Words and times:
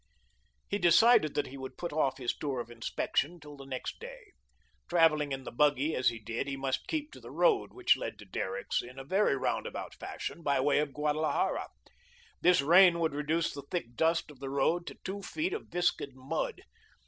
He 0.67 0.79
decided 0.79 1.35
that 1.35 1.45
he 1.45 1.59
would 1.59 1.77
put 1.77 1.93
off 1.93 2.17
his 2.17 2.33
tour 2.33 2.59
of 2.59 2.71
inspection 2.71 3.39
till 3.39 3.55
the 3.55 3.67
next 3.67 3.99
day. 3.99 4.31
Travelling 4.89 5.31
in 5.31 5.43
the 5.43 5.51
buggy 5.51 5.93
as 5.95 6.09
he 6.09 6.17
did, 6.17 6.47
he 6.47 6.57
must 6.57 6.87
keep 6.87 7.11
to 7.11 7.19
the 7.19 7.29
road 7.29 7.71
which 7.71 7.95
led 7.95 8.17
to 8.17 8.25
Derrick's, 8.25 8.81
in 8.81 8.99
very 9.07 9.35
roundabout 9.35 9.93
fashion, 9.93 10.41
by 10.41 10.59
way 10.59 10.79
of 10.79 10.91
Guadalajara. 10.95 11.67
This 12.41 12.63
rain 12.63 12.97
would 12.99 13.13
reduce 13.13 13.53
the 13.53 13.61
thick 13.69 13.95
dust 13.95 14.31
of 14.31 14.39
the 14.39 14.49
road 14.49 14.87
to 14.87 14.95
two 15.03 15.21
feet 15.21 15.53
of 15.53 15.67
viscid 15.67 16.15
mud. 16.15 16.63